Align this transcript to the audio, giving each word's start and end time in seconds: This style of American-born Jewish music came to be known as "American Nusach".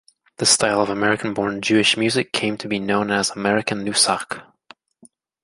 This 0.37 0.49
style 0.49 0.81
of 0.81 0.89
American-born 0.89 1.61
Jewish 1.61 1.95
music 1.95 2.33
came 2.33 2.57
to 2.57 2.67
be 2.67 2.79
known 2.79 3.11
as 3.11 3.29
"American 3.29 3.85
Nusach". 3.85 4.41